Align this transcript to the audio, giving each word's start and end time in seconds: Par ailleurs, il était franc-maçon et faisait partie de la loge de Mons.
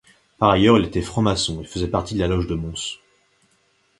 Par 0.39 0.49
ailleurs, 0.49 0.79
il 0.79 0.85
était 0.87 1.03
franc-maçon 1.03 1.61
et 1.61 1.65
faisait 1.65 1.87
partie 1.87 2.15
de 2.15 2.21
la 2.21 2.27
loge 2.27 2.47
de 2.47 2.55
Mons. 2.55 2.97